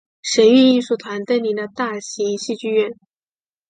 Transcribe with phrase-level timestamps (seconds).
[0.23, 2.95] 神韵艺术团登临的大型戏剧院。